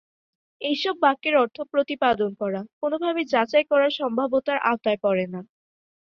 [0.61, 5.41] এইসব বাক্যের অর্থ প্রতিপাদন করা কোনোভাবেই যাচাই করার সম্ভাব্যতার আওতায় পড়ে না।